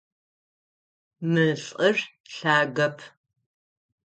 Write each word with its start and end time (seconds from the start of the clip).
Мы 1.31 1.45
лӏыр 1.63 1.97
лъагэп. 2.35 2.97